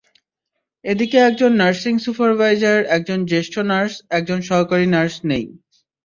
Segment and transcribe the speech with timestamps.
[0.85, 5.45] এদিকে একজন nursing supervisor, একজন জ্যেষ্ঠ নার্স, একজন সহকারী নার্স নেই।